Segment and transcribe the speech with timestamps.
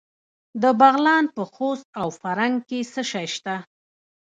[0.61, 3.55] د بغلان په خوست او فرنګ کې څه شی شته؟